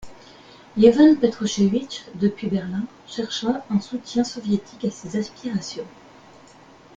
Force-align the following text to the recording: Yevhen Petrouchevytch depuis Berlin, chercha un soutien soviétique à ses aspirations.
Yevhen 0.75 1.15
Petrouchevytch 1.19 2.05
depuis 2.15 2.47
Berlin, 2.49 2.85
chercha 3.05 3.63
un 3.69 3.79
soutien 3.79 4.23
soviétique 4.23 4.83
à 4.85 4.89
ses 4.89 5.15
aspirations. 5.15 5.85